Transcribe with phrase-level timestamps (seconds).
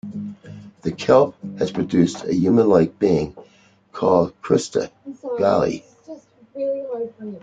[0.81, 3.35] The kelp has produced a human-like being,
[3.91, 4.89] called Crista
[5.37, 5.85] Galli.